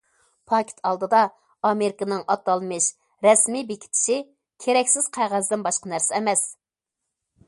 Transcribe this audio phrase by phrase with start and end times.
[0.51, 1.19] پاكىت ئالدىدا،
[1.71, 2.87] ئامېرىكىنىڭ ئاتالمىش«
[3.27, 4.17] رەسمىي بېكىتىشى»
[4.65, 6.43] كېرەكسىز قەغەزدىن باشقا نەرسە ئەمەس!